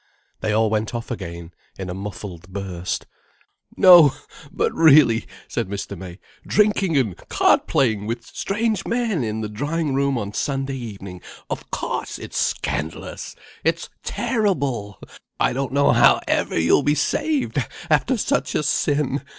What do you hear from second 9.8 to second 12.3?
room on Sunday evening, of cauce